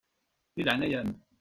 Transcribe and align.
Di 0.55 0.61
leɛnaya-m. 0.63 1.09